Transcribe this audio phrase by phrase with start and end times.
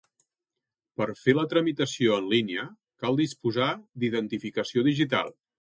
[1.01, 2.65] Per fer la tramitació en línia
[3.05, 3.71] cal disposar
[4.03, 5.35] d'identificació digital.